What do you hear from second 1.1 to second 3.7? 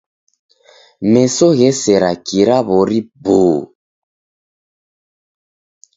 Meso ghesera kira w'ori buu.